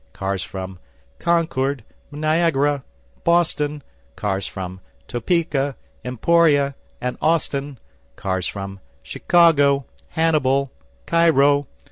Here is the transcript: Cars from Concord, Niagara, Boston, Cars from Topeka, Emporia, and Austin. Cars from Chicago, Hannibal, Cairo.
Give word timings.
Cars 0.13 0.41
from 0.41 0.79
Concord, 1.19 1.83
Niagara, 2.09 2.83
Boston, 3.23 3.83
Cars 4.15 4.47
from 4.47 4.79
Topeka, 5.07 5.75
Emporia, 6.03 6.73
and 6.99 7.19
Austin. 7.21 7.77
Cars 8.15 8.47
from 8.47 8.79
Chicago, 9.03 9.85
Hannibal, 10.07 10.71
Cairo. 11.05 11.67